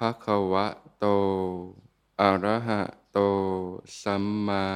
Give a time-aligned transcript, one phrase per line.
[0.00, 0.66] ภะคะวะ
[0.98, 1.06] โต
[2.20, 2.82] อะระหะ
[3.12, 3.18] โต
[4.02, 4.68] สัมมา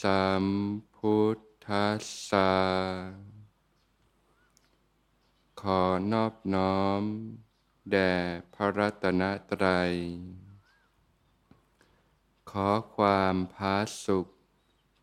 [0.00, 0.44] สัม
[0.94, 2.52] พุทธัสสะ
[5.60, 5.82] ขอ
[6.12, 7.02] นอบน้อม
[7.90, 8.12] แด่
[8.54, 9.92] พระรัตนตรัย
[12.50, 14.26] ขอความพาสุข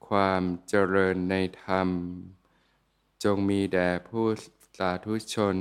[0.08, 1.90] ความเจริญในธรรม
[3.24, 4.26] จงมีแด่ผู้
[4.78, 5.58] สาธุชน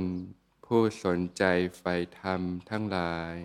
[0.73, 1.43] ผู้สนใจ
[1.77, 3.35] ใฝ่ธรรมทั้งหลาย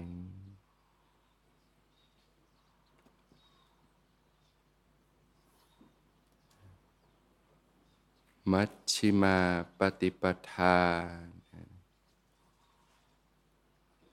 [8.52, 9.38] มัชชิมา
[9.78, 10.78] ปฏิปทา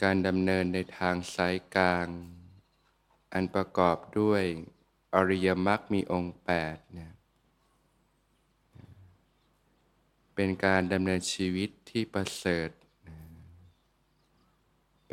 [0.02, 2.08] การดำเนินในทางสายกลาง
[3.34, 4.44] อันประกอบด้วย
[5.16, 7.14] อริยมรรคมีองค์แปดเนี่ย
[10.36, 12.70] เป็นการดำเนินชีวิตที่ประเสริฐ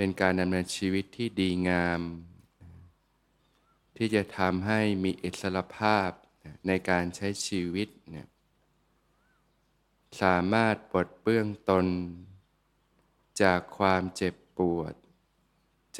[0.00, 2.00] เป็นการดำเนินชีวิตที่ดีงาม
[3.96, 6.10] ที่จะทำให้มีอิสรภาพ
[6.66, 8.28] ในการใช้ชีวิตเนี่ย
[10.22, 11.86] สามารถปลดเปื้องตน
[13.42, 14.94] จากความเจ็บปวด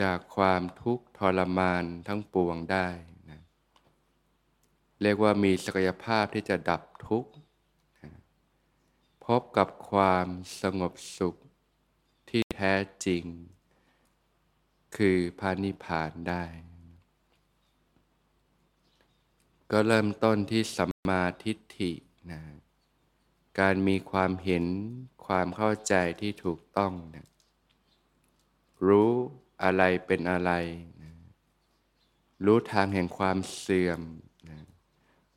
[0.01, 2.89] จากความทุกข์ทรมานทั้งปวงได้
[3.31, 3.41] นะ
[5.03, 7.31] เรียกว่ามีศักยภาพที่จะดับทุกข์
[9.25, 10.27] พบกับความ
[10.61, 11.37] สงบสุข
[12.29, 12.75] ที่แท้
[13.07, 13.25] จริง
[14.99, 16.45] คือพานิพานได้
[19.71, 21.93] ก็เริ่มต้นที่สัมมาทิฏฐิ
[22.31, 22.41] นะ
[23.61, 24.65] การมีความเห็น
[25.27, 27.27] ความเข้าใจที่ถูกต้องนะ
[28.87, 29.11] รู้
[29.63, 30.53] อะไรเป็นอะไร
[31.03, 31.13] นะ
[32.45, 34.01] รู้ทางแห่งความเสื่อม
[34.49, 34.59] นะ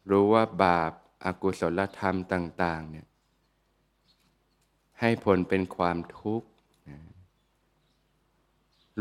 [0.10, 0.92] รู้ว่าบาป
[1.26, 3.08] อากุศลธรรมต่าง ๆ เนี่ย
[5.00, 6.48] ให้ผลเป็นความทุกข์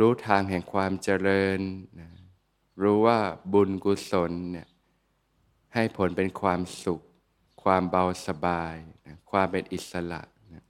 [0.00, 1.60] รู้ทางแห่งความเจริญ
[2.00, 2.10] นะ
[2.82, 3.18] รู้ว่า
[3.52, 4.68] บุญกุศลเนี่ย
[5.74, 7.00] ให้ผลเป็นความสุข
[7.62, 10.22] ความเบาสบายนะความเป็นอิสระ
[10.52, 10.64] นะ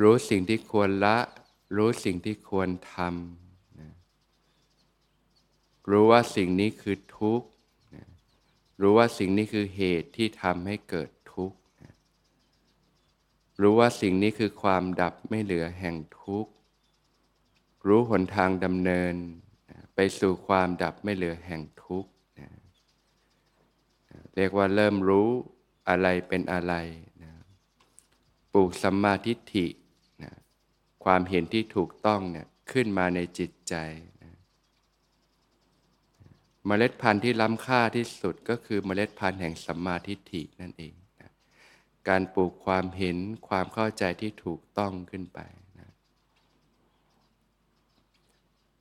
[0.00, 1.18] รู้สิ่งที่ควรละ
[1.76, 3.90] รู้สิ่งที่ควรทำนะ
[5.90, 7.48] รู้ว่าสิ่งนี้คือทุกข์
[7.94, 8.06] นะ
[8.80, 11.08] รู้ว่าสิ่งนี้คือเหตุที่ทำให้เกิด
[13.60, 16.52] รู้ว่าสิ่งนี้คือความดับไม่เหลือแห่งทุกข์
[17.86, 19.14] รู้หนทางดำเนิน
[19.94, 22.50] ไปสู่ความดับไม่เหลือแห่งทุกข์นะ
[24.36, 25.28] เรียกว่าเริ่มรู้
[25.88, 26.74] อะไรเป็นอะไร
[27.22, 27.32] นะ
[28.52, 29.66] ปลูกสัมมาทิฏฐิ
[30.22, 30.32] นะ
[31.04, 33.74] ความเห็นที่ถูกต้องเนี่ยขึ้นมาในจิตใจ
[34.22, 34.32] นะ
[36.66, 40.94] เมล็ดพันธุ์ที่ล้ำค่าที่สุดก็คือเมล็ดพันธุ์แห่งสัมมาทิฏฐินั่นเอง
[42.08, 43.16] การปลูกความเห็น
[43.48, 45.38] ความเข้าใจที่ถูกต้องขึ้นไป
[45.78, 45.90] นะ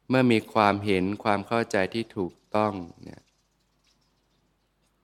[0.09, 2.73] เมื่อมีความเห็นความเข้าใจที่ถูกต้อง
[3.03, 3.21] เนี่ย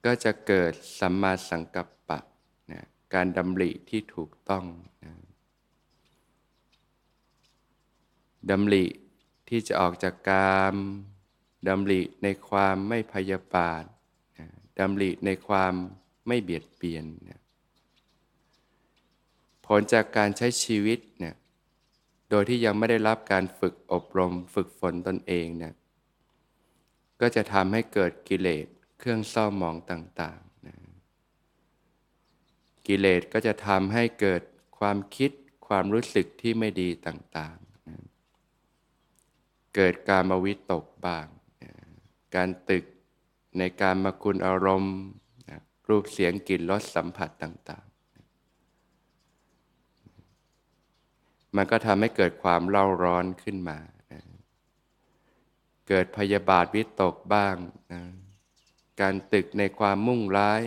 [0.06, 2.20] ก็จะเกิดสัมมาสังกัปปะ
[2.72, 4.66] นะการดำริที่ถูกต้อง
[5.06, 5.14] นะ
[8.50, 8.86] ดำริ
[9.50, 10.76] ที่จะออกจากกาม
[11.68, 13.84] ดำริในความไม่พยาบาท
[14.40, 14.48] นะ
[14.80, 15.74] ดำริในความ
[16.28, 17.43] ไม่เบียดเบียนนะ
[19.66, 21.36] ผลจากการใช้ชีวิตเนี่ย
[22.30, 25.74] โดยที่ยังไม่ได้รับการฝึกอบรมฝึกฝนตนเองเนี่ย
[27.22, 28.68] ก็จะทำให้เกิดกิเลส
[29.00, 30.76] เครื่องเศร้าหมองต่างๆนะ
[32.88, 34.42] กิเลสก็จะทำให้เกิด
[34.80, 35.32] ความคิด
[35.68, 37.98] ความรู้สึกที่ไม่ดีต่างๆนะ
[39.76, 41.26] เกิดการมาวิตกบ้าง
[41.64, 41.72] นะ
[42.36, 42.86] การตึก
[43.58, 44.98] ในการมาคุณอารมณ์
[45.50, 45.60] นะ
[45.90, 48.26] รูปเสียงกลิ่นรสสัมผัสต่างๆนะ
[51.56, 53.80] มันก็ทำให้เกิดความเล่าร้อนขึ้นมา
[54.12, 54.22] นะ
[55.88, 57.56] เกิดพยาบาทวิตกบ้าง
[57.94, 58.02] นะ
[59.02, 60.62] การตึกในความมุ่งร้าย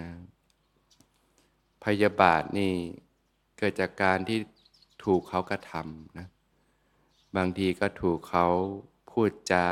[0.00, 0.10] นะ
[1.84, 2.72] พยาบาทนี่
[3.58, 4.38] เกิดจากการที่
[5.04, 6.26] ถูกเขากระทำนะ
[7.36, 8.46] บางทีก็ถูกเขา
[9.10, 9.66] พูดจา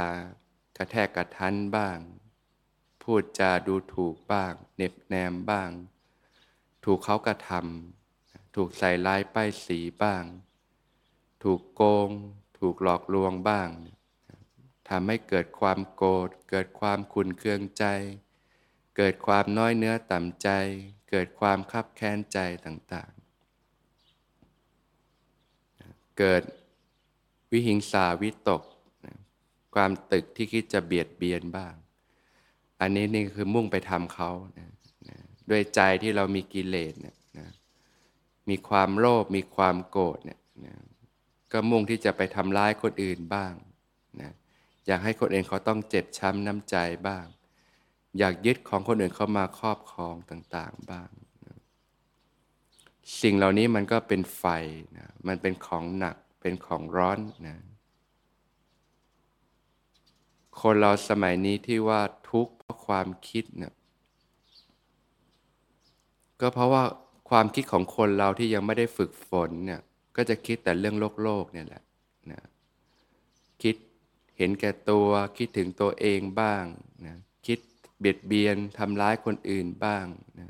[0.76, 1.98] กระแทกกระทันบ้าง
[3.02, 5.70] พูดจาดูถูกบ้างเน็บแนมบ้าง
[6.84, 10.22] ถูกเขากระทำถูกใส่ร้ายป้ายสีบ้าง
[11.42, 12.10] ถูกโกง
[12.58, 13.68] ถูกหลอกลวงบ้าง
[14.88, 17.84] ทำให้เกิดความโกรธ เกิดความขุนเคืองใจ
[18.96, 20.48] เกิดความน้อยเนื้อต่ำใจ
[21.10, 26.42] เกิดความคับแค้นใจต่างๆ เกิด
[27.50, 28.62] วิหิงสาวิตก
[29.74, 31.74] ความตึกที่คิดจะเบียดเบียนบ้าง
[32.80, 34.70] อันนี้นี่คือมุ่งไปทำเขานะ
[35.50, 37.48] ด้วยใจที่เรามีกิเลสเนี่ยนะ
[38.48, 40.74] มีความโลภมีความโกรธเนี่ยนะ
[41.56, 43.52] ก็มุ่งที่จะไปทำร้ายคนอื่นบ้าง
[44.20, 44.32] นะ
[44.86, 46.76] อยากให้คนอื่นเขาต้องเจ็บช้ำน้ำใจ
[47.08, 47.24] บ้าง
[48.18, 51.08] อยากยึดของคนอื่นเข้ามาครอบครองต่างๆบ้าง
[51.46, 51.58] นะ
[53.22, 54.44] สิ่งเหล่านี้มันก็เป็นไฟ
[54.98, 57.18] นะมันเป็นของหนักเป็นของร้อน
[57.48, 57.58] นะ
[60.60, 62.00] คนเราสมัยนี้ที่ว่า
[62.30, 63.72] ทุกข์เพราะความคิดเนี่ย
[66.40, 66.82] ก็เพราะว่า
[67.30, 69.82] ความคิดของคนเราที่ยังไม่ได้ฝึกฝนเนี่ย
[70.16, 71.82] ก็จะคิดแต่เรื่องโลกโลกเนี่ยแหละ
[72.32, 72.42] นะ
[73.62, 73.76] คิด
[74.38, 75.08] เห็นแก่ตัว
[75.38, 76.64] คิดถึงตัวเองบ้าง
[77.06, 77.16] นะ
[77.46, 77.58] คิด
[77.98, 80.04] เบียดเบียนทำร้ายคนอื่นบ้าง
[80.40, 80.48] นะ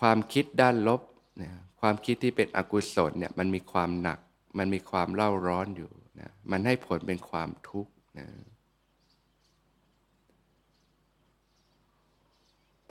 [0.00, 1.02] ความคิดด้านลบ
[1.42, 1.50] นะ
[1.80, 4.18] ความคิดที่เป็นอกุศลเนี่ยมันมีความหนัก
[4.58, 5.90] มันมีความเล่าร้อนอยู่
[6.20, 8.26] นะมันให้ผลเป็นความทุกข์นะ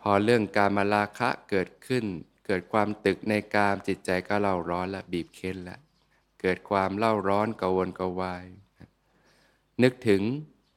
[0.02, 2.06] พอเรื่องการมาราคะเกิดขึ้น
[2.52, 5.80] เกิดความตึกในกามจิตใจก็เล่าร้อนและบีบเค้นล้ว
[6.42, 8.46] เกิดความเล่าร้อนกวนกวาย
[9.84, 10.22] นึกถึง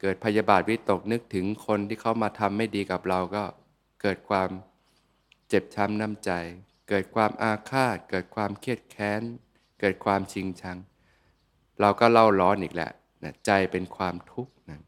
[0.01, 3.43] เกิดพยาบาทวิตกนึกถึงคนที่เขามาทำไม่ดีกับเราก็
[4.01, 4.49] เกิดความ
[5.47, 6.31] เจ็บช้ำน้ำใจ
[6.89, 9.21] เกิดความอาฆาต เกิดความเครียดแค้น
[9.79, 10.77] เกิดความชิงชัง
[11.81, 12.91] เราก็เล่าร้อนอีกแหละ
[13.45, 14.81] ใจเป็นความทุกข์นะ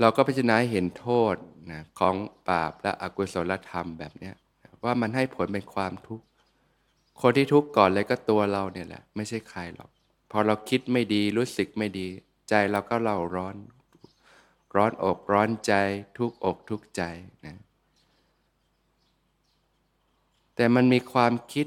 [0.00, 1.36] เราก็พิจารณาเห็นโทษ
[1.70, 2.14] นะของ
[2.48, 4.30] บาปและอกุศลธรรมแบบนี้
[4.84, 6.24] ว่ามันให้ผลเป็นความทุกข์
[7.20, 9.90] คนที่ทุกข์ก่อนเลยก็ตัวเราเนี่ยแหละ ไม่ใช่ใครหรอก
[10.30, 12.06] พอเราคิดไม่ดีรู้สึกไม่ดี
[12.48, 13.56] ใจเราก็เล่าร้อน
[14.76, 15.72] ร้อนอกร้อนใจ
[16.18, 17.02] ทุกอกทุกใจ
[17.46, 17.56] นะ
[20.56, 21.66] แต่มันมีความคิด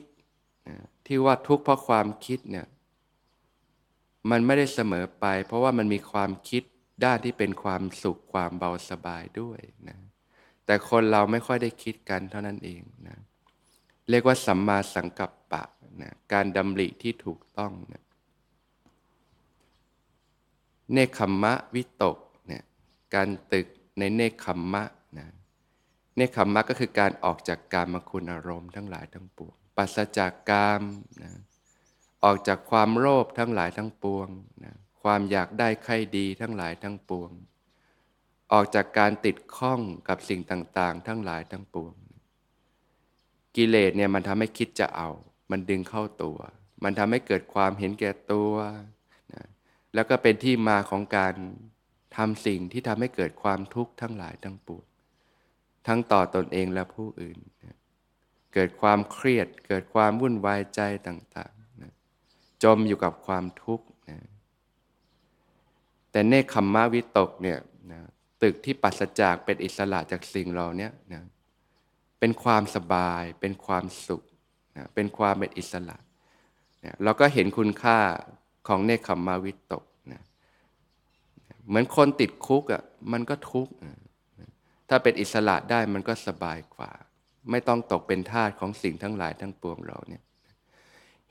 [0.67, 2.67] นะที่ว่าทุกข์เพราะความคิดเนี่ย
[4.29, 6.63] มันไม่ได้เสมอไป เพราะว่ามันมีความคิด
[7.03, 9.97] ด้านที่เป็นความสุขความเบาสบายด้วยนะ
[10.65, 13.17] แต่คนเราไม่ค่อยได้คิดกันเท่านั้นเองนะ
[14.09, 15.63] เรียกว่าสัมมาสังกัปปะ
[16.01, 18.03] นะการดำริที่ถูกต้องนะ
[20.93, 22.17] เนคขมมะวิตก
[22.47, 22.63] เนี่ย
[23.15, 23.67] การตึก
[23.99, 24.83] ในเนคขมมะ
[25.17, 25.27] นะ
[26.15, 30.83] เนคขมมะก็คือการออกจากกามคุณอารมณ์ทั้งหลายทั้งปวงปัสจากกาม
[31.23, 31.31] นะ
[32.23, 34.29] ออกจากความโลภทั้งหลายทั้งปวง
[34.65, 34.73] นะ
[35.03, 37.31] ความอยากได้ใครดีทั้งหลายทั้งปวง
[38.51, 41.93] ออกจากการติดข้องกับสิ่งต่างๆ ทั้งหลายทั้งปวง
[43.55, 45.09] กิเลสเนี่ยมันทำให้คิดจะเอา
[45.51, 46.37] มันดึงเข้าตัว
[46.83, 48.53] มันทำให้เกิดความเห็นแก่ตัว
[49.33, 49.45] นะ
[49.93, 51.35] แล้วก็เป็นที่มาของการ
[52.17, 54.85] ทำสิ่งที่ทำให้เกิดความทุกข์ทั้งหลายทั้งปวง
[55.87, 57.77] ทั้งต่อตอนเองและผู้อื่นนะ
[58.53, 61.93] เกิดความเครียด เกิดความวุ่นวายใจต่างๆนะ
[62.63, 63.85] จมอยู่กับความทุกข์
[66.17, 67.59] แต่เนคขมมะวิตกเนี่ย
[67.91, 68.01] นะ
[68.41, 71.23] ตึกที่ปัสจากเป็นอิสระจากสิ่งเราเนี่ยนะ
[72.19, 74.23] เป็นความสบาย เป็นความสุข
[74.77, 75.97] นะเป็นความเป็นอิสระ
[76.85, 77.97] นะเราก็เห็นคุณค่า
[78.67, 80.21] ของเนคขมมะวิตกนะ
[81.67, 83.73] เหมือนคนติดคุกอะ่ะมันก็ทุกข์
[84.89, 86.91] ถ้าเป็นอิสระได้มันก็สบายกว่า
[87.51, 90.23] ไม่ต้องตกเป็นทาสของสิ่งทั้งหลายทั้งปวงเราเนี่ย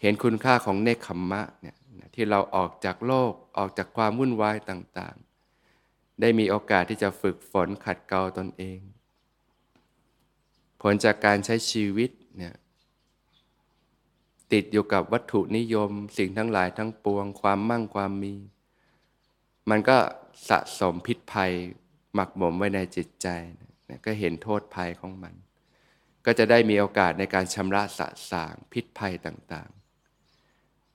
[0.00, 1.76] เห็นคุณค่าของเนคขมมะเนี่ย
[2.15, 8.81] ที่เราออกจากโลกออกจากความวุ่นวายต่างๆ ได้มีโอกาสที่จะฝึกฝนขัดเกลาตนเอง
[10.83, 12.55] ผลจากการใช้ชีวิตเนี่ย
[14.53, 18.35] ติดอยู่กับวัตถุนิยม สิ่งทั้งหลายทั้งปวง ความมั่งความมี
[19.71, 19.99] มันก็
[20.49, 21.53] สะสมพิษภัย
[22.15, 23.29] หมักหมมไว้ในจิตใจ
[23.88, 25.35] นะก็เห็นโทษภัยของมัน
[26.26, 29.86] ก็จะได้มีโอกาสในการชำระสะสางพิษภัยต่างๆ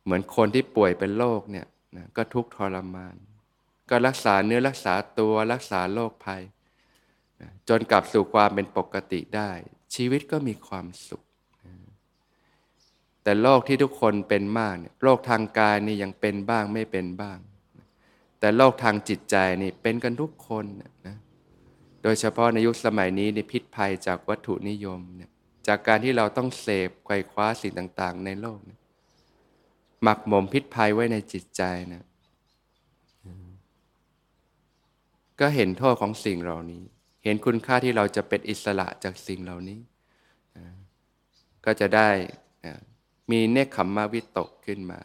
[0.04, 1.68] เหมือนคนที่ป่วยเป็นโรคเนี่ย
[1.98, 3.16] นะก็ทุกข์ทรมาน
[3.90, 6.44] ก็รักษาเนื้อรักษาตัวรักษาโรคภัย
[7.42, 9.52] นะจนกลับสู่ความเป็นปกติได้
[9.96, 11.24] ชีวิตก็มีความสุข
[11.66, 11.76] นะ
[13.24, 17.38] แต่โรคที่ทุกคนเป็นมากเนี่ยโรคทางกายนี่ยังเป็นบ้างไม่เป็นบ้าง
[18.40, 20.66] แต่โรคทางจิตใจนี่เป็นกันทุกคน
[21.08, 21.18] นะ
[22.04, 25.30] โดยเฉพาะในยุคสมัยนี้ในพิษภัยจากวัตถุนิยมเนี่ย
[25.68, 28.80] จากการที่เราต้องเสพไขว่คว้าสิ่งต่าง ๆ ในโลกเนี่ย
[30.04, 31.62] หมักหมมพิษภัยไว้ในจิตใจ
[31.94, 32.06] นะ
[35.40, 36.84] ก็เห็นโทษของสิ่งเหล่านี้
[37.24, 39.80] เห็นคุณค่าที่เราจะเป็นอิสระจากสิ่งเหล่านี้
[41.66, 42.10] ก็จะได้
[43.32, 45.00] มีเนคขมมาวิตกขึ้นมา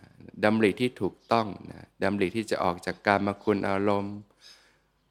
[0.45, 4.17] ดำริที่ถูกต้องนะดำริที่จะออกจากการมาคุณอารมณ์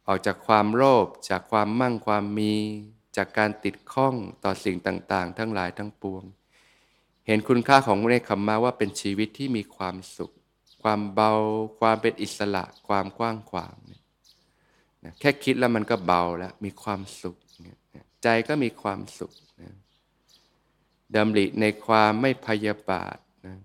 [0.07, 2.53] ออกจากความโลภจากความมั่งความมี
[3.17, 6.23] จากการติดข้องต่อสิ่งต่าง ๆ ทั้งหลายทั้งปวง
[7.27, 10.31] เห็นคุณค่าของเนคขมมาว่าเป็นชีวิตที่มีความสุข
[10.83, 11.33] ความเบา
[11.79, 13.75] ความเป็นอิสระ ความกว้างขวาง
[15.03, 17.37] นะแค่คิดแล้วมันก็เบาแล้ว มีความสุข
[18.23, 19.73] ใจก็มีความสุขนะ
[21.15, 23.55] ดำริในความไม่พยาบาทนะ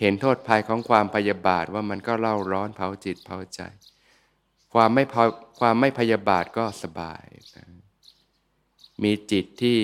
[0.00, 3.60] เห็นโทษภัยของความพยาบาทว่ามันก็เล่าร้อนเผาจิตเผาใจ
[4.72, 5.04] ความไม่
[5.60, 7.24] ความไม่พยาบาทก็สบาย
[7.56, 7.66] นะ
[9.02, 9.78] มีจิตที่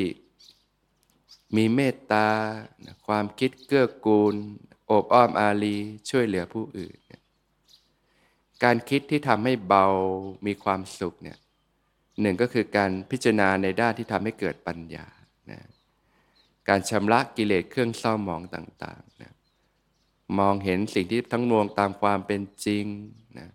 [1.57, 2.29] มีเมตตา
[3.07, 4.35] ความคิดเกื้อกูล
[4.87, 5.77] โอบอ้อมอารี
[6.11, 6.97] ช่วยเหลือผู้อื่น
[8.65, 9.87] การคิดที่ทำให้เบา
[10.47, 11.39] มีความสุขเนี่ย
[12.21, 15.07] หนึ่งก็คือการพิจารณาในด้านที่ทำให้เกิดปัญญา
[15.51, 15.61] นะ
[16.69, 19.33] การชำระกิเลสเครื่องเศร้าหมองต่างๆนะ
[20.39, 22.85] มองเห็นสิ่งที่ทั้งมวงตามความเป็นจริง
[23.39, 23.49] นะ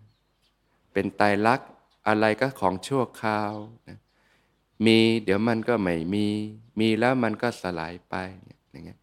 [0.92, 1.68] เป็นไตรลักษณ์
[2.08, 3.52] อะไรก็ของชั่วคราว
[3.88, 3.98] นะ
[4.86, 6.26] มีเดี๋ยวมันก็ไม่มี
[6.80, 8.14] มีแล้วมันก็สลายไป
[8.70, 8.98] อย่างเงี้ย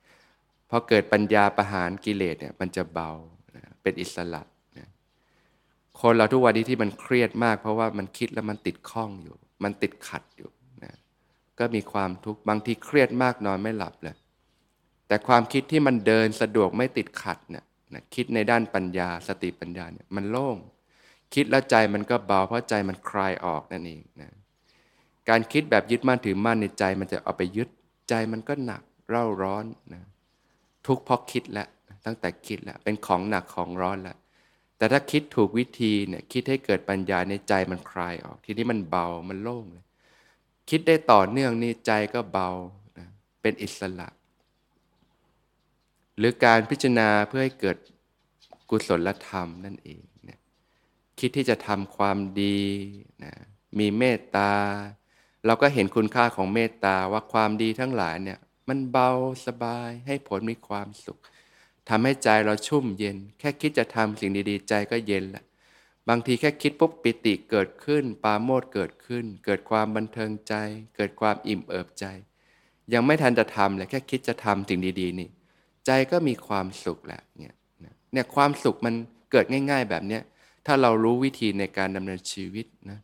[0.69, 3.11] พอเกิดปัญญาประหารกิเลสเนี่ยมันจะเบา
[3.81, 4.41] เป็นอิสระ
[5.99, 10.49] คนเราทุกวันนี้ที่มันเครียดมาก เพราะว่ามันคิดแล้วมันติดข้องอยู่ มันติดขัดอยู่
[11.59, 14.15] ก็มีความทุกข์บางทีเครียดมากนอนไม่หลับเลย
[15.07, 20.57] แต่ความคิดที่มันเดินสะดวกไม่ติดขัดเนี่ยนะคิดในด้านปัญญาสติปัญญาเนี่ยมันโล่ง
[21.33, 24.31] คิดแล้วใจมันก็เบาเพราะใจมันคลายออกนั่นเองนะ
[25.29, 27.69] การคิดแบบยึดมั่นถือมั่นในใจ มันจะเอาไปยึด
[28.09, 30.03] ใจมันก็หนักเร่าร้อนนะ
[30.85, 31.67] ทุกเพราะคิดแล้ว
[32.05, 34.17] ตั้งแต่คิดแล้วเป็นของหนักของร้อนแล้ว
[34.77, 39.85] แต่ถ้าคิดถูกวิธีเนี่ยคิดให้เกิดปัญญาในใจมันคลายออก ทีนี้มันเบามันโล่งเลย
[40.69, 42.49] คิดได้ต่อเนื่องนี่ใจก็เบา
[42.97, 43.07] นะ
[43.41, 44.07] เป็นอิสระ
[46.17, 47.77] หรือการพิจารณาเพื่อให้เกิด
[48.69, 50.39] กุศลธรรมนั่นเองนะ
[51.19, 52.59] คิดที่จะทำความดี
[53.23, 53.33] นะ
[53.79, 54.51] มีเมตตา
[55.45, 59.09] เราก็เห็นคุณค่าของเมตตาว่าความดีทั้งหลายเนี่ยมันเบา
[59.45, 61.19] สบายให้ผลมีความสุข
[61.89, 65.43] ทำให้ใจเราชุ่มเย็น แค่คิดจะทำสิ่งดีๆ ใจก็เย็นละ
[66.09, 70.53] บางทีแค่คิดปุ๊บปิติเกิดขึ้น ปาโมดเกิดขึ้น เกิดความบันเทิงใจ
[70.95, 72.05] เกิดความอิ่มเอิบใจ
[72.93, 75.29] ยังไม่ทันจะทำเลยแค่คิดจะทำสิ่งดีๆนี่
[75.85, 77.53] ใจก็มีความสุขแหละเนี่ย
[78.13, 78.93] เนี่ยความสุขมัน
[79.31, 80.21] เกิดง่าย ๆ แบบเนี้ย
[80.65, 82.99] ถ้าเรารู้วิธีในการดำเนินชีวิตนะ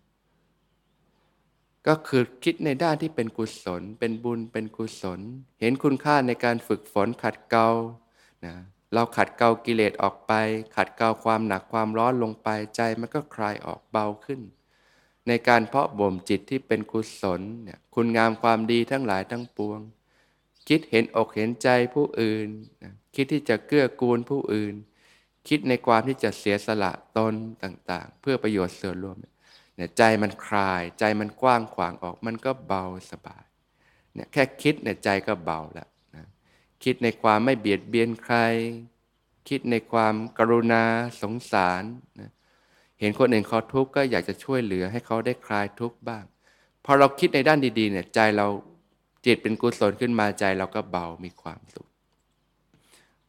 [1.88, 5.20] ก็คือคิดในด้านที่เป็นกุศล เป็นบุญเป็นกุศล
[5.62, 7.70] เห็นคุณค่าในการฝึกฝนขัดเกลา
[8.46, 8.56] นะ
[8.94, 10.32] เราขัดเกลากิเลสออกไป
[10.76, 14.42] ขัดเกลาความหนักความร้อนลงไปใจมันก็คลายออกเบาขึ้น
[15.28, 19.80] ในการเพาะบ่มจิตที่เป็นกุศลเนี่ยคุณงามความดีทั้งหลายทั้งปวง
[20.68, 22.50] คิดเห็นอกเห็นใจผู้อื่น
[23.16, 24.76] คิดที่จะเกื้อกูลผู้อื่น
[25.48, 33.46] คิดในความที่จะเสียสละตนต่างๆ เพื่อประโยชน์ส่วนรวมเนี่ยใจมันคลาย ใจมันกว้างขวางออกมันก็เบาสบาย
[34.14, 35.90] เนี่ยแค่คิดเนี่ยใจก็เบาแล้ว
[36.84, 38.36] คิดในความไม่เบียดเบียนใคร
[39.50, 40.84] คิดในความกรุณา
[41.22, 41.84] สงสาร
[42.20, 42.32] นะ
[43.00, 46.24] เห็นคนอื่นเขาทุกข์ก็อยากจะช่วยเหลือให้เขาได้คลายทุกข์บ้าง
[46.86, 48.48] พอเราคิดในด้านดีๆเนี่ยใจเรา
[49.26, 51.88] จิตเป็นกุศลขึ้นมาใจเราก็เบามีความสุข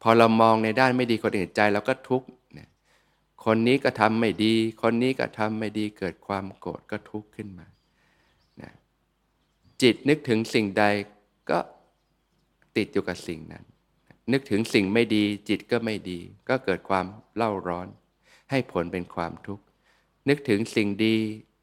[0.01, 2.27] พอเรามองในด้านไม่ดีคนอื่นใจเราก็ทุกข์
[3.45, 7.67] คนนี้ก็ทำไม่ดี คนนี้ก็ทำไม่ดีเกิดความโกรธก็ทุกข์ขึ้นมา
[8.61, 8.71] นะ
[9.81, 10.83] จิตนึกถึงสิ่งใด
[11.49, 11.59] ก็
[12.77, 13.63] ติดอยู่กับสิ่งนั้น
[14.31, 17.87] นึกถึงสิ่งไม่ดีจิตก็ไม่ดี ก็เกิดความเล่าร้อน
[18.49, 19.63] ให้ผลเป็นความทุกข์
[20.29, 21.15] นึกถึงสิ่งดี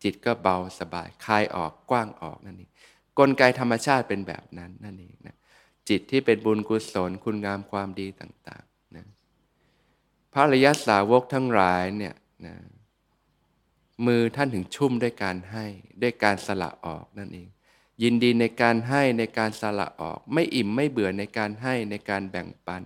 [0.03, 2.71] จิตก็เบาสบายคลายออกกว้างออกนั่นเอง
[3.19, 5.37] กลไกธรรมชาติเป็นแบบนั้นนั่นเองนะ
[5.89, 8.63] จิตที่เป็นบุญกุศลคุณงามความดีต่าง
[10.33, 12.15] ๆนะพระรยสาวกทั้งหลายเนี่ย
[12.47, 12.55] นะ
[14.07, 15.67] มือท่านถึงชุ่มด้วยการให้
[16.03, 17.49] ด้วยการสละออกนั่นเอง
[18.03, 22.83] ยินดีในการให้ในการสละออก ไม่อิ่มไม่เบื่อในการให้ในการแบ่งปัน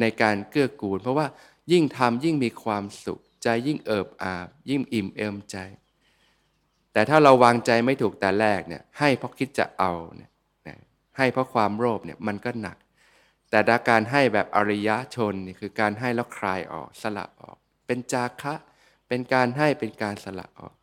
[0.00, 1.26] ในการเกื้อกูล เพราะว่า
[1.72, 5.56] ยิ่งทำยิ่งมีความสุข ใจยิ่งเอิบอาบ ยิ่งอิ่มเอิมใจ
[6.92, 10.30] แต่ถ้าเราวางใจไม่ถูกแต่แรกเนี่ยให้เพราะคิดจะเอาเนี่ย
[11.16, 12.76] ให้เพราะความโลภเนี่ยมันก็หนัก
[13.54, 17.56] แต่ดาการให้แบบอริยชนนี่คือการให้แล้วคลายออกสละออก
[17.86, 18.54] เป็นจาคะ
[19.08, 20.74] เป็นการให้เป็นการสละออก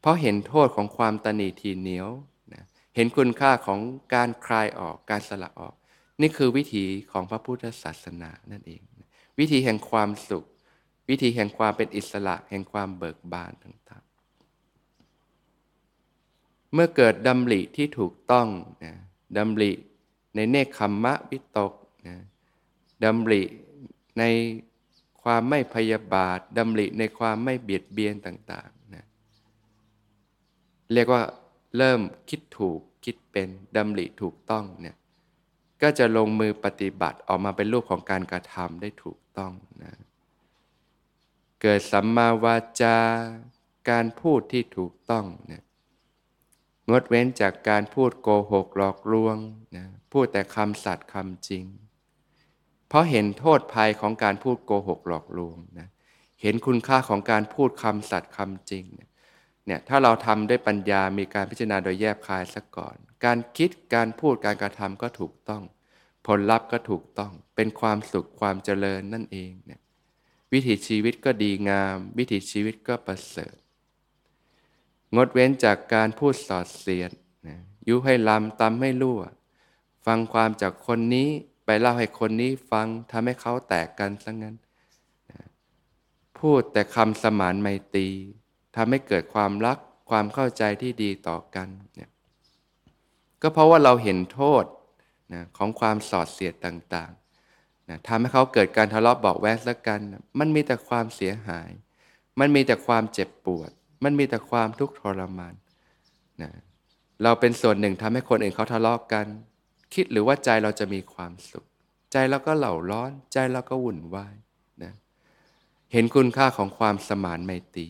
[0.00, 2.08] เพราะเห็นโทษของความตนีทีเหนียว
[2.94, 3.80] เห็นคุณค่าของ
[4.14, 5.74] การคลายออกการสละออก
[6.20, 8.82] นี่คือวิถีของพระพุทธศาสนานั่นเอง
[9.38, 10.44] วิธีแห่งความสุข
[11.08, 18.48] วิธีแห่งความเป็นอิสระ แห่งความเบิกบานต่างๆ เมื่อเกิดดำริที่ถูกต้อง
[18.84, 18.94] นะ
[19.36, 19.72] ดำริ
[20.34, 21.72] ในเนคขมมะวิตก
[22.08, 22.16] นะ
[23.04, 23.42] ดำริ
[24.18, 24.22] ใน
[25.22, 29.04] ความไม่พยาบาทดำริในความไม่เบียดเบียนต่างๆนะ
[30.92, 31.22] เรียกว่า
[31.76, 34.96] เริ่มคิดถูกคิดเป็นดำริถูกต้องเนี่ย
[35.82, 39.92] ก็จะลงมือปฏิบัติออกมาเป็นรูปของการกระทำได้ถูกต้องนะ
[41.62, 42.98] เกิดสัมมาวาจา
[43.90, 45.62] การพูดที่ถูกต้องเนี่ย
[46.90, 49.36] งดเว้นจากการพูดโกหกหลอกลวง
[49.76, 51.64] นะพูดแต่คำสัตย์คำจริง
[52.92, 55.88] เพราะเห็นโทษภัยของการพูดโกหกหลอกลวงนะ
[56.42, 58.84] เห็นคุณค่าของการพูดคำสัตย์คำจริง
[59.66, 65.62] เนี่ยถ้าเราทำด้วยปัญญามีการพิจารณาโดยแยบคายซะก่อน การคิดการพูดการกระทำก็ถูกต้อง
[66.26, 69.80] ผลลัพธ์ก็ถูกต้องเป็นความสุขความเจริญนั่นเองเนี่ย
[70.52, 73.56] วิถีชีวิตก็ดีงาม วิถีชีวิตก็ประเสริฐ
[75.16, 77.10] งดเว้นจากการพูดสอดเสียด
[77.48, 77.58] นะ
[77.88, 79.22] ยุให้ลำตำให้รั่ว
[80.06, 81.30] ฟังความจากคนนี้
[81.64, 84.56] ไปเล่าให้คนนี้ฟังทำให้เขาแตกกันซะงั้น
[86.38, 88.08] พูดแต่คำสมานไมตรี
[88.76, 89.78] ทำให้เกิดความรัก
[90.10, 92.10] ความเข้าใจที่ดีต่อกันเนี่ย
[93.42, 94.64] ก็เพราะว่าเราเห็นโทษ
[95.32, 100.00] นะของความสอดเสียดต่างๆนะทำให้เขาเกิดการทะเลาะเบาแวกสักกัน
[100.38, 101.70] มันมีแต่ความเสียหาย
[102.40, 103.70] มันมีแต่ความเจ็บปวด
[104.04, 105.54] มันมีแต่ความทุกข์ทรมาน
[106.42, 106.50] นะ
[107.22, 109.26] เราเป็นส่วนหนึ่งทำให้คนอื่นเขาทะเลาะกกัน
[109.94, 111.64] คิดหรือว่าใจเราจะมีความสุข
[112.12, 114.34] ใจเราก็เหล่าร้อน ใจเราก็วุ่นวาย
[114.82, 114.92] นะ
[115.92, 117.88] เห็นคุณค่าของความสมานไมตรี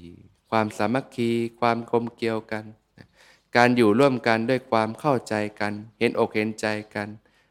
[0.50, 1.30] ความสามัคคี
[1.60, 2.64] ความกลมเกลียวกัน
[2.98, 3.06] นะ
[3.56, 7.08] การอยู่ร่วมกันด้วยความเข้าใจกัน เห็นอกเห็นใจกัน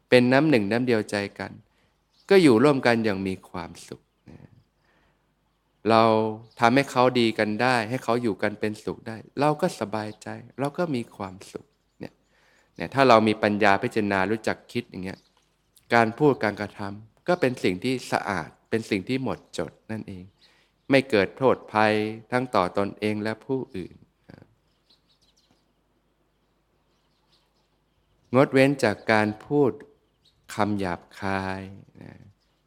[0.08, 1.52] เป็นน้ำหนึ่งน้ำเดียวใจกัน
[2.30, 4.02] ก็อยู่ร่วมกันอย่างมีความสุข
[5.90, 6.04] เรา
[6.60, 11.66] ทำให้เขาดีกันได้ ให้เขาอยู่กันเป็นสุขได้ เราก็สบายใจ เราก็มีความสุข
[12.76, 15.20] เนี่ยถ้าเรามีปัญญาพิจารณารู้จักคิดอย่างเงี้ย
[15.94, 20.24] การพูดการกระทำก็เป็นสิ่งที่สะอาดเป็นสิ่งที่หมดจดนั่นเอง
[20.90, 21.94] ไม่เกิดโทษภัย
[22.32, 23.94] ทั้งต่อตอนเองและผู้อื่น
[28.34, 29.72] งดเว้นจากการพูด
[30.54, 31.62] คำหยาบคาย
[32.02, 32.12] นะ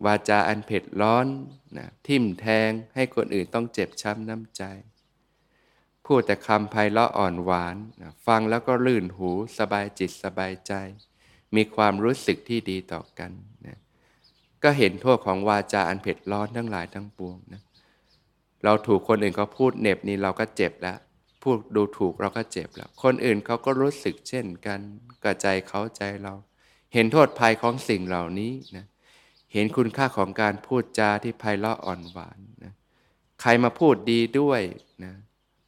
[0.06, 1.28] วาจาอันเผ็ดร้อน
[1.78, 4.63] นะทิ่มแทงให้คนอื่นต้องเจ็บช้ำน้ำใจ
[6.06, 10.74] พูดแต่คำไพเราะอ่อนหวานนะฟังแล้วก็ลื่นหูสบายจิตสบายใจ
[11.56, 13.32] มีความรู้สึกที่ดีต่อกัน
[13.68, 13.78] นะ
[14.63, 17.62] ก็เห็นโทษของวาจาอันเผ็ดร้อนทั้งหลายทั้งปวงนะ
[18.63, 20.98] เราถูกคนอื่นเขาพูดเน็บนี่เราก็เจ็บแล้ว
[21.44, 24.80] พูดดูถูกเราก็เจ็บแล้ว คนอื่นเขาก็รู้สึกเช่นกัน
[25.24, 26.34] กระใจเขาใจเรา
[26.94, 28.86] เห็นโทษภัยของสิ่งเหล่านี้นะ
[29.54, 32.74] เห็นคุณค่าของการพูดจาที่ไพเราะอ่อนหวานนะ
[33.41, 34.62] ใครมาพูดดีด้วย
[35.06, 35.13] นะ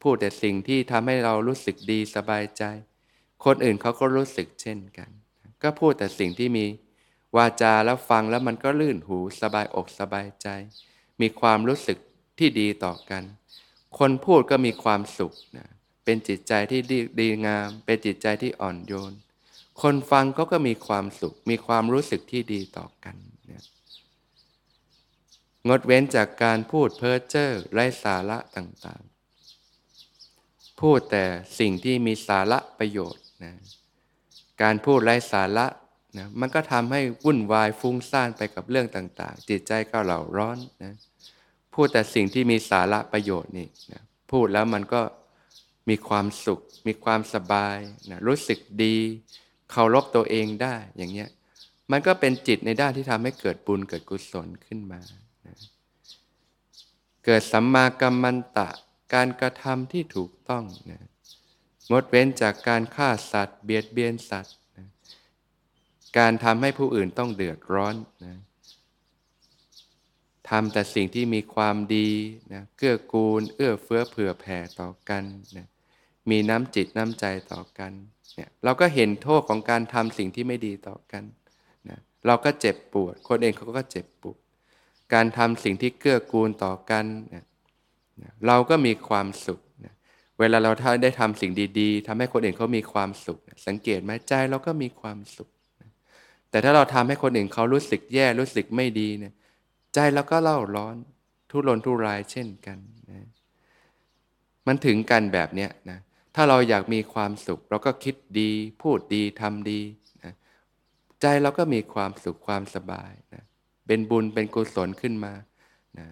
[0.02, 2.64] พูดแต่สิ่งที่ทำให้เรารู้สึกดีสบายใจ
[3.46, 5.10] คนอื่นเขาก็รู้สึกเช่นกัน
[5.64, 6.66] ก็พูดแต่สิ่งที่มี
[7.38, 10.48] วาจาแล้วฟังแล้วมันก็ลื่นหูสบายอกสบายใจ
[11.22, 11.98] มีความรู้สึก
[12.40, 13.24] ที่ดีต่อกัน
[13.98, 15.68] คนพูดก็มีความสุขนะ
[16.04, 19.14] เป็นจิตใจที่ดีดงาม เป็นจิตใจที่อ่อนโยน
[19.82, 23.16] คนฟังเขาก็มีความสุข มีความรู้สึกที่ดีต่อกัน
[25.68, 29.02] งดเว้นจากการพูดเพ้อเจ้อไร้สาระต่าง
[30.82, 31.24] พูดแต่
[31.60, 33.54] สิ่งที่มีสาระประโยชน์นะ
[34.62, 35.68] การพูดไร้สาระ
[36.18, 40.94] นะมันก็ทำให้วุ่นวายฟุ้งซ่านไปกับเรื่องต่าง ๆ จิตใจก็เหล่าร้อนนะ
[41.74, 45.02] พูดแต่สิ่งที่มีสาระประโยชน์นี่นะพูดแล้วมันก็
[45.90, 47.78] มีความสุข มีความสบาย
[48.12, 48.96] นะรู้สึกดี
[49.72, 51.30] เคารพตัวเองได้อย่างเงี้ย
[51.92, 55.00] มันก็เป็นจิตในด้านที่ทำให้เกิดบุญเกิดกุศลขึ้นมา
[57.26, 58.70] เกิดสัมมากัมมันตะ
[59.14, 61.02] การกระทำที่ถูกต้องนะ
[61.92, 64.88] งดเว้นจากการฆ่าสัตว์ เบียดเบียนสัตว์นะ
[66.18, 68.36] การทำให้ผู้อื่นต้องเดือดร้อนนะ
[70.50, 72.10] ทำแต่สิ่งที่มีความดี
[72.54, 75.24] นะเกื้อกูล เอื้อเฟื้อเผื่อแผ่ต่อกัน
[75.58, 75.68] นะ
[76.30, 77.92] มีน้ำจิตน้ำใจต่อกัน
[78.36, 81.24] เนี่ยเราก็เห็นโทษของการทำสิ่งที่ไม่ดีต่อกัน
[81.90, 84.40] นะเราก็เจ็บปวด คนเองเขาก็เจ็บปวด
[85.14, 87.46] การทำสิ่งที่เกื้อกูลต่อกันนะ
[88.48, 89.94] เราก็มีความสุขนะ
[90.40, 90.72] เวลาเรา
[91.04, 95.50] ได้ทำสิ่งดีๆทำให้คนอื่นเขามีความสุขนะสังเกตไหมใจเราก็มีความสุข
[95.82, 95.90] นะ
[96.50, 99.34] แต่ถ้าเราทำให้คนอื่นเขารู้สึกแย่รู้สึกไม่ดีเนี่ย
[99.94, 100.96] ใจเราก็เล่าร้อน
[101.50, 102.78] ทุรนทุรายเช่นกัน
[103.12, 103.28] นะ
[104.68, 106.00] มันถึงกันแบบเนี้ยนะ
[106.36, 108.52] ถ้าเราอยากมีความสุข เราก็คิดดี
[108.82, 109.82] พูดดีทำดี
[110.24, 110.34] นะ
[111.22, 113.44] ใจเราก็มีความสุขความสบายนะ
[113.88, 115.34] เป็นบุญเป็นกุศลขึ้นมา
[116.00, 116.08] นะ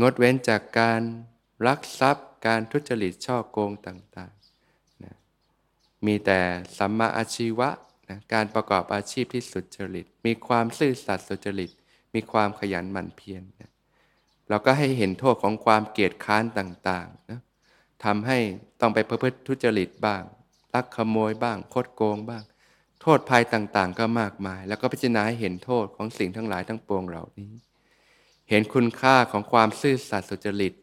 [0.00, 1.00] งดเว้นจากการ
[1.66, 6.40] รักทรัพย์ การทุจริตช่อโกงต่างๆมีแต่
[6.78, 7.68] สัมมาอาชีวะ
[8.08, 11.70] นะการประกอบอาชีพที่สุจริต มีความซื่อสัตย์สุจริต
[12.14, 13.70] มีความขยันหมั่นเพียรนะ
[14.48, 17.40] เราก็ให้เห็นโทษของความเกียจค้านต่างๆนะ
[18.04, 18.38] ทำให้
[18.80, 20.22] ต้องไปประพฤติทุจริตบ้าง
[20.74, 22.42] ลักขโมยบ้าง คดโกงบ้าง
[23.00, 27.52] โทษภัยต่างๆ ก็มากมาย แล้วก็พิจารณาให้เห็นโทษของสิ่งทั้งหลายทั้งปวงเหล่านี้
[28.50, 30.74] เห็นคุณค่าของความซื่อสัตย์สุจริต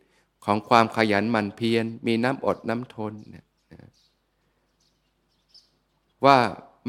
[0.46, 3.46] ของความขยันหมั่นเพียรมีน้ำอดน้ำทนเนี่ย
[6.26, 6.38] ว่า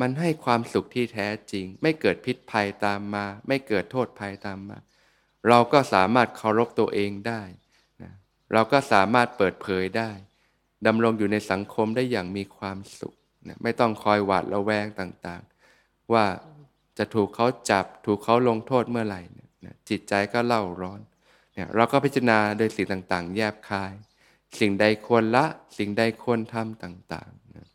[0.01, 4.79] มันให้ความสุขที่แท้จริง ไม่เกิดพิษภัยตามมา ไม่เกิดโทษภัยตามมา
[5.49, 7.43] เราก็สามารถเคารพตัวเองได้
[8.03, 8.13] นะ
[8.53, 10.11] เราก็สามารถเปิดเผยได้
[10.87, 13.15] ดำรงอยู่ในสังคมได้อย่างมีความสุข
[13.49, 16.25] นะไม่ต้องคอยหวาดระแวงต่างๆ ว่า
[16.99, 19.46] จะถูกเขาจับถูกเขาลงโทษเมื่อไหร่นะ
[19.89, 21.01] จิตใจก็เล่าร้อน
[21.55, 23.93] เนี่ยเราก็พิจารณาโดยสิ่งต่างๆ แยบคาย
[24.59, 25.45] สิ่งใดควรละ
[25.79, 27.69] สิ่งใดควรทำต่างๆนะ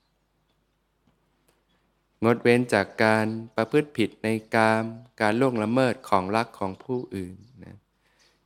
[2.24, 4.84] งดเว้นจากการประพฤติผิดในกาม
[5.22, 7.78] การล่วงละเมิดของรักของผู้อื่นนะ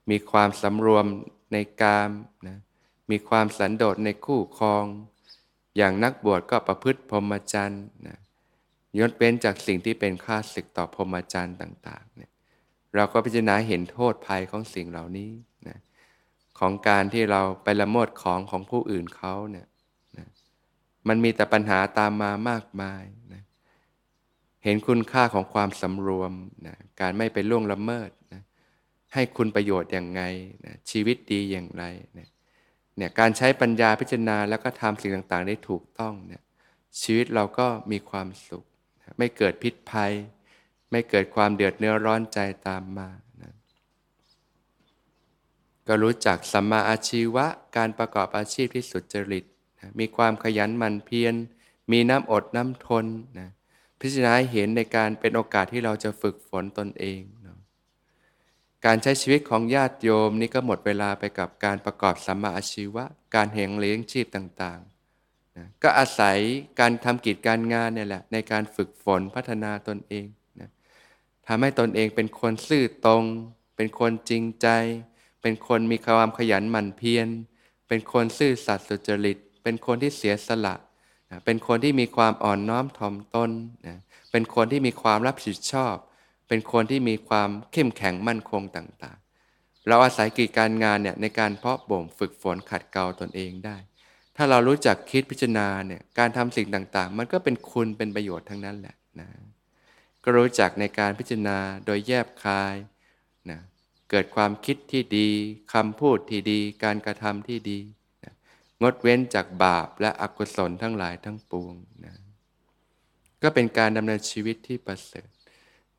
[0.09, 1.05] มีความสำรวม
[1.53, 2.11] ในกาม
[2.47, 2.57] นะ
[3.11, 4.85] มีความสันโดษในคู่ครอง
[5.77, 8.17] อย่างนักบวชก็ประพฤติพรหมจรรย์นะ
[8.99, 12.31] ยดเว้นจากสิ่งที่เป็นค่าศึกต่อพรหมจรรย์ต่างๆเนี่ย
[12.95, 15.31] เราก็พิจารณาเห็นโทษภัยของสิ่งเหล่านี้
[15.67, 15.77] นะ
[16.59, 19.67] ของการที่เราไปละเมิดของของผู้อื่นเขาเนี่ย
[20.17, 20.27] นะ
[21.07, 23.03] มันมีแต่ปัญหาตามมามากมาย
[23.33, 23.43] นะ
[24.63, 26.31] เห็นคุณค่าของความสำรวม
[26.67, 28.41] นะการไม่ไปล่วงละเมิดนะ
[29.13, 30.21] ให้คุณประโยชน์อย่างไง
[30.65, 31.83] นะชีวิตดีอย่างไร
[32.17, 32.27] นะ
[32.97, 36.41] เนี่ยการใช้ปัญญาพิจารณาแล้วก็ทำสิ่งต่างๆ ได้ถูกต้องเนี่ย
[37.01, 38.63] ชีวิตเราก็มีความสุข
[39.17, 40.13] ไม่เกิดพิษภัย
[40.95, 43.09] ไม่เกิดความเดือดเนื้อร้อนใจตามมา
[43.41, 43.53] นะ
[45.87, 47.45] ก็รู้จักสัมมาอาชีวะ
[47.77, 49.43] การประกอบอาชีพที่สุจริต
[49.79, 51.33] นะมีความขยันหมั่นเพียร
[51.91, 53.05] มีน้ำอดน้ำทน
[53.39, 53.49] นะ
[53.99, 57.21] พิจารณาเห็นในการเป็นโอกาสที่เราจะฝึกฝนตนเอง
[58.85, 63.03] การใช้ชีวิตของญาติโยมนี่ก็หมดเวลาไปกับการประกอบสัมมาอาชีวะ
[63.35, 66.37] การเหงเลี้ยงชีพต่างๆนะก็อาศัย
[66.79, 70.25] การทำกิจการงานเนี่ยแหละในการฝึกฝนพัฒนาตนเอง
[71.47, 73.23] ทำให้ตนเองเป็นคนซื่อตรง
[73.75, 74.67] เป็นคนจริงใจ
[75.41, 77.27] เป็นคนมีความขยันหมั่นเพียร
[77.87, 80.75] เป็นคนซื่อสัตย์สุจริต เป็นคนที่เสียสละ
[81.45, 83.51] เป็นคนที่มีความอ่อนน้อมถ่อมตน
[84.31, 85.95] เป็นคนที่มีความรับผิดชอบ
[86.47, 93.77] เป็นคนที่มีความเข้มแข็งมั่นคงต่างๆ เราอาศัยกิจการงานเนี่ยในการเพาะบ่มฝึกฝนขัดเกลาตนเองได้
[94.35, 99.27] ถ้าเรารู้จักคิดพิจารณาเนี่ยการทำสิ่งต่างๆ มันก็เป็นคุณเป็นประโยชน์ทั้งนั้นแหละนะ
[100.27, 102.75] ก็รู้จักในการพิจารณาโดยแยบคาย
[103.49, 103.59] นะ
[104.09, 105.29] เกิดความคิดที่ดี
[105.73, 107.79] คำพูดที่ดี การกระทำที่ดี
[108.23, 108.33] นะ
[108.81, 112.13] งดเว้นจากบาปและอกุศลทั้งหลายทั้งปวงนะ
[113.43, 115.27] ก็เป็นการดำเนินชีวิตที่ประเสริฐ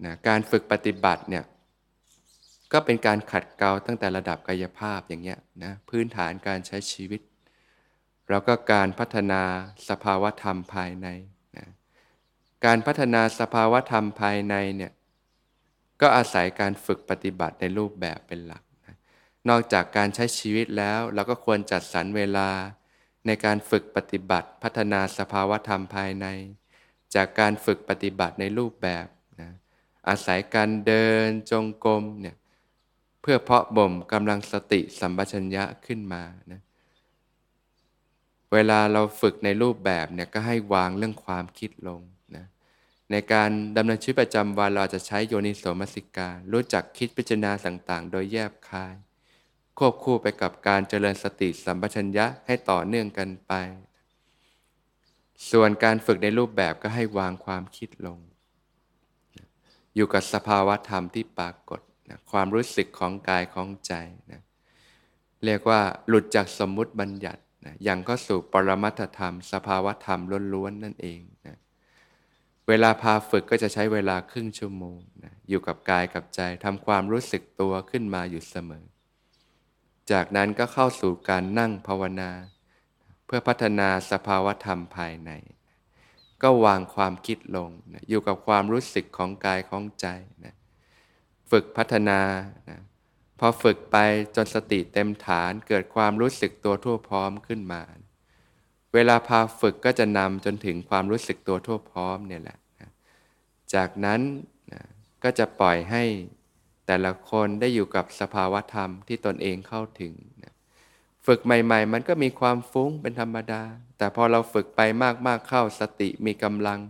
[0.05, 1.45] นะการฝึกปฏิบัติเนี่ย
[2.73, 7.21] ก็เป็นการขัดเกลาตั้งแต่ระดับกายภาพอย่างเงี้ยนะพื้นฐานการใช้ชีวิต
[8.31, 9.43] แล้วก็การพัฒนา
[9.89, 11.09] สภาวะธรรมภายใน
[12.65, 14.93] การพัฒนาสภาวธรรมภายในเนี่ย
[16.01, 18.97] ก็อาศัยการฝึกปฏิบัติในรูปแบบเป็นหลักนะ
[19.49, 22.51] นอกจากการใช้ชีวิตแล้วเราก็ควรจัดสรรเวลา
[23.27, 26.27] ในการฝึกปฏิบัติพัฒนาสภาวธรรมภายใน
[27.15, 29.07] จากการฝึกปฏิบัติในรูปแบบ
[29.41, 29.51] นะ
[30.09, 32.37] อาศัยการเดินจงกรมเนี่ย
[33.21, 36.61] เพื่อเพาะบ่มกำลังสติสัมปชัญญะขึ้นมานะ
[38.53, 42.01] เวลาเราฝึกในรูปแบบเนี่ยก็ให้วางเรื่องความคิดลง
[43.11, 48.95] ในการดำเนินชีวิตประจำวันเราจะใช้โยนิโสมสิการ รู้จักคิดพิจารณาต่างๆ โดยแยบคาย
[49.79, 53.53] ควบคู่ไปกับการเจริญสติสัมปชัญญะให้ต่อเนื่องกันไป
[55.51, 58.19] ส่วนการฝึกในรูปแบบก็ให้วางความคิดลง
[59.95, 63.93] อยู่กับสภาวะธรรมที่ปรากฏนะความรู้สึกของกายของใจ
[64.33, 64.43] นะ
[65.45, 70.21] เรียกว่าหลุดจากสมมุติบัญญัตินะอย่างก็สู่ปรมัตธรรม สภาวะธรรม
[70.55, 71.21] ล้วนๆนั่นเอง
[72.69, 78.85] เวลาพาฝึกก็จะใช้เวลาครึ่งชั่วโมงนะอยู่กับกายกับใจทำความรู้สึกตัวขึ้นมาอยู่เสมอ
[80.11, 82.31] จากนั้นก็เข้าสู่การนั่งภาวนา
[83.27, 85.31] เพื่อพัฒนาสภาวธรรมภายใน
[86.43, 90.07] ก็วางความคิดลงนะอยู่กับความรู้สึกของกายของใจ
[90.45, 90.55] นะ
[91.51, 92.21] ฝึกพัฒนา
[92.69, 92.81] นะ
[93.39, 93.97] พอฝึกไป
[94.37, 97.83] จนสติเต็มฐานเกิดความรู้สึกตัวทั่วพร้อมขึ้นมา
[98.97, 102.91] เวลาพาฝึกก็จะนำจนถึงความรู้สึกตัวทั่วพร้อมเนี่ยแหละนะ
[103.75, 104.21] จากนั้น
[104.73, 104.83] นะ
[105.25, 106.03] ก็จะปล่อยให้
[106.87, 110.55] แต่ละคนได้อยู่กับสภาวะธรรมที่ตนเองเข้าถึงนะ
[111.27, 113.63] ฝึกใหม่ ๆ มันก็มีความฟุ้งเป็นธรรมดา
[113.99, 114.81] แต่พอเราฝึกไป
[115.27, 116.81] มากๆเข้าสติมีกำลัง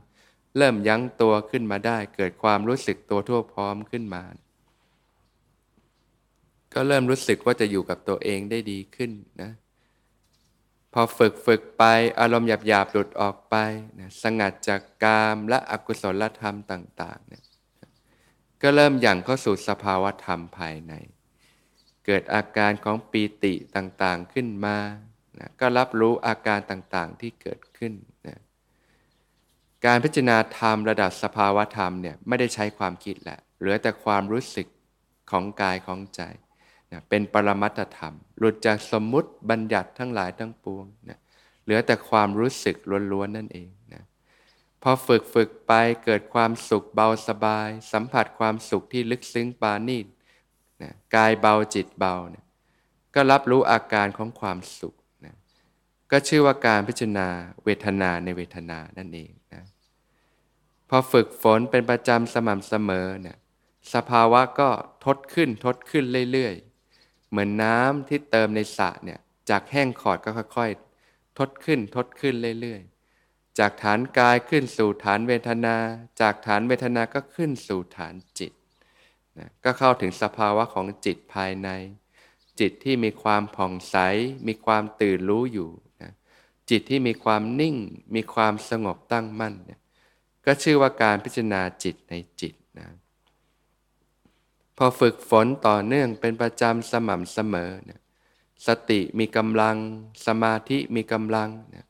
[0.57, 4.23] เริ่มยั้งตัวขึ้นมาได้ เกิดความรู้สึกตัวทั่วพร้อมขึ้นมา
[6.75, 9.11] ก็เริ่มรู้สึกว่าจะอยู่กับตัวเองได้ดีขึ้น
[9.43, 9.51] นะ
[10.99, 11.85] พอฝึกฝึกไป
[12.21, 13.55] อารมณ์หยาบหยาบหลุดออกไป
[13.99, 17.45] นะสงัดจากกามและอกุศลธรรมต่างๆเนี่ย
[18.63, 20.93] ก็เริ่มอย่างเข้าสู่สภาวะธรรมภายใน
[22.07, 24.79] เกิดอาการของปีติต่างๆขึ้นมา
[25.39, 27.93] นะก็รับรู้อาการต่างๆที่เกิดขึ้น
[28.27, 28.39] นะ
[29.87, 34.67] การพิจารณาธรรมระดับสภาวะธรรมเนี่ยไม่ได้ใช้ความคิดแหละเหลือแต่ความรู้สึก
[35.31, 36.23] ของกายของใจ
[36.93, 41.19] นะเป็นปรมัตธรรม หลุดจากสมมุติบัญญัติทั้งหลายทั้งปวงนะ
[41.65, 42.77] เหลือแต่ความรู้สึก
[43.13, 44.03] ล้วนๆนั่นเองนะ
[44.83, 45.73] พอฝึกฝึกไป
[46.05, 50.07] เกิดความสุขเบาสบาย สัมผัสความสุขที่ลึกซึ้งปานีต
[50.83, 52.45] นะกายเบาจิตเบานะ
[53.15, 54.95] ก็รับรู้อาการของความสุข
[55.25, 55.35] นะ
[56.11, 57.29] ก็ชื่อว่าการพิจารณา
[57.65, 59.63] เวทนาในเวทนานั่นเองนะ
[60.89, 63.39] พอฝึกฝนเป็นประจำสม่ำเสมอเนะี่ย
[63.95, 64.69] สภาวะก็
[65.05, 66.55] ทดขึ้นทดขึ้นเรื่อย
[67.31, 75.77] เหมือนน้ำที่เติมในสระเนี่ยจากแห้งขอดก็ค่อยๆ ทดขึ้นทดขึ้นเรื่อยๆ จากฐานกายขึ้นสู่ฐานเวทนา
[76.21, 78.53] จากฐานเวทนาก็ขึ้นสู่ฐานจิต
[79.39, 81.69] นะก็เข้าถึงสภาวะของจิตภายใน
[82.61, 83.97] จิตที่มีความผ่องใส
[84.49, 85.71] มีความตื่นรู้อยู่
[86.03, 86.13] นะ
[86.71, 87.77] จิตที่มีความนิ่ง
[88.15, 89.81] มีความสงบตั้งมั่นเนี่ย
[90.47, 92.55] ก็ชื่อว่าการพิจารณาจิตในจิต
[94.77, 98.01] พอฝึกฝนต่อเนื่องเป็นประจำสม่ำเสมอนี่ย
[98.67, 99.77] สติมีกำลัง
[100.27, 101.87] สมาธิมีกำลังนี่ย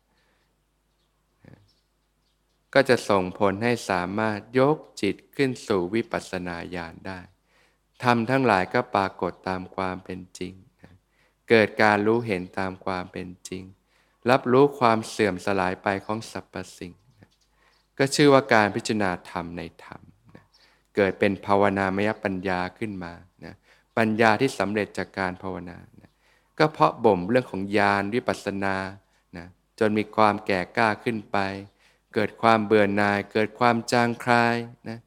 [2.74, 7.20] ก็จะส่งผลให้สามารถยกจิตขึ้นสู่วิปัสสนาญาณได้
[8.02, 10.92] ทำทั้งหลายก็ปรากฏตามความเป็นจริงนะ
[11.48, 13.64] เกิดการรู้เห็นตามความเป็นจริง
[14.30, 17.32] รับรู้ความเสื่อมสลายไปของสรรพสิ่งนะ
[17.98, 20.00] ก็ชื่อว่าการพิจารณาธรรมในธรรม
[20.96, 23.12] เกิดเป็นภาวนามยปัญญาขึ้นมา
[23.44, 23.54] นะ
[23.96, 26.10] ปัญญาที่สำเร็จจากการภาวนานะ
[26.58, 28.76] ก็เพราะบ่มเรื่องของญาณวิปัสสนา
[29.36, 29.46] นะ
[29.78, 31.38] จนมีความแก่กล้าขึ้นไป
[32.14, 34.56] เกิดความเบื่อหน่าย เกิดความจางคลาย
[34.88, 34.98] นะ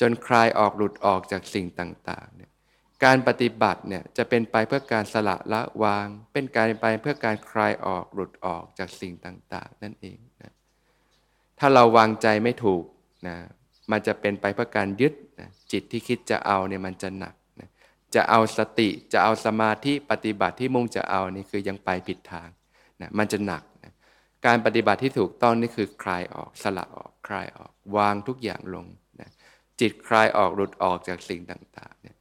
[0.00, 2.50] จนคลายออกหลุดออกจากสิ่งต่างๆเนี่ย
[3.04, 10.52] การปฏิบัติเนี่ยจะเป็นไปเพื่อการสละละวาง เป็นการไปเพื่อการคลายออกหลุดออกจากสิ่งต่างๆ นั่นเองนะ
[11.58, 12.84] ถ้าเราวางใจไม่ถูก
[13.28, 13.36] นะ
[13.90, 17.68] มันจะเป็นไปเพื่อการยึดนะจิตที่คิดจะเอาเนี่ยมันจะหนักนะ
[18.14, 22.48] จะเอาสติจะเอาสมาธิปฏิบัติที่มุ่งจะเอานี่คือยังไปผิดทาง
[23.00, 23.92] นะมันจะหนักนะ
[24.46, 28.86] การปฏิบัติที่ถูกต้องนี่คือคลายออกสละออกคลายออกวางทุกอย่างลง
[29.20, 29.30] นะ
[29.80, 32.16] จิตคลายออกหลุดออกจากสิ่งต่างๆเนี่ย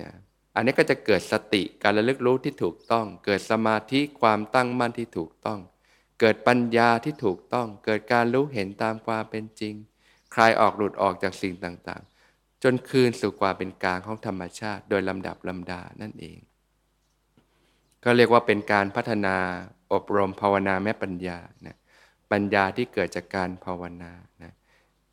[0.00, 0.08] นะ
[0.54, 5.60] อันนี้ก็จะเกิดสติการระลึกรู้ที่ถูกต้อง เกิดสมาธิความตั้งมั่นที่ถูกต้อง
[6.20, 9.74] เกิดปัญญาที่ถูกต้อง เกิดการรู้เห็นตามความเป็นจริง
[10.34, 16.38] คลายออกหลุดออกจากสิ่งต่างๆ จนคืนสู่ความเป็นกลางของธรรมชาติ โดยลำดับลำดานั่นเอง
[18.04, 19.36] ก็เรียกว่าเป็นการพัฒนา
[19.92, 21.76] อบรมภาวนาแม่ปัญญานะ
[22.32, 24.52] ปัญญาที่เกิดจากการภาวนานะ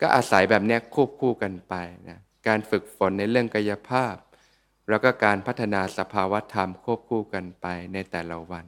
[0.00, 1.74] ก็อาศัยแบบนี้ควบคู่กันไป
[2.08, 4.14] นะการฝึกฝนในเรื่องกายภาพ
[4.88, 8.64] แล้วก็การพัฒนาสภาวะธรรมควบคู่กันไปในแต่ละวัน